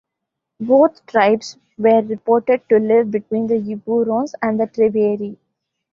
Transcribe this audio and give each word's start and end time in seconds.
Both 0.59 1.05
tribes 1.05 1.57
were 1.77 2.01
reported 2.01 2.63
to 2.69 2.79
live 2.79 3.11
between 3.11 3.45
the 3.45 3.59
Eburones 3.59 4.33
and 4.41 4.59
the 4.59 4.65
Treviri. 4.65 5.37